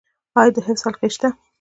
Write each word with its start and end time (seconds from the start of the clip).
آیا 0.39 0.51
د 0.55 0.57
حفظ 0.67 0.81
حلقې 0.85 1.09
شته؟ 1.15 1.27